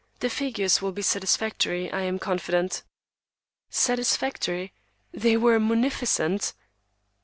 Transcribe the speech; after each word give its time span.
"The 0.19 0.31
figures 0.31 0.81
will 0.81 0.91
be 0.91 1.03
satisfactory, 1.03 1.91
I 1.91 2.01
am 2.01 2.17
confident." 2.17 2.81
Satisfactory! 3.69 4.73
They 5.13 5.37
were 5.37 5.59
munificent! 5.59 6.55